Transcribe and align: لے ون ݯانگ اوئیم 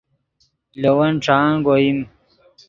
لے 0.81 0.89
ون 0.97 1.13
ݯانگ 1.25 1.65
اوئیم 1.69 1.99